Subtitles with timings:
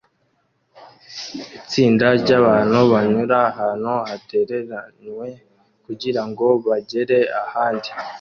[1.59, 5.27] Itsinda ryabantu banyura ahantu hatereranywe
[5.85, 7.89] kugirango bagere ahandi